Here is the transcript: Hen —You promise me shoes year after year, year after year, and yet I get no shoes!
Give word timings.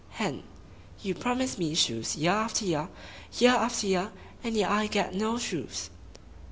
Hen 0.13 0.41
—You 1.03 1.13
promise 1.13 1.59
me 1.59 1.75
shoes 1.75 2.15
year 2.15 2.31
after 2.31 2.65
year, 2.65 2.89
year 3.37 3.51
after 3.51 3.85
year, 3.85 4.11
and 4.43 4.55
yet 4.57 4.71
I 4.71 4.87
get 4.87 5.13
no 5.13 5.37
shoes! 5.37 5.91